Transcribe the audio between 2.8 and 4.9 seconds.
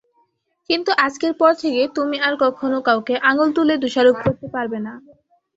কাউকে আঙুল তুলে দোষারোপ করতে পারবে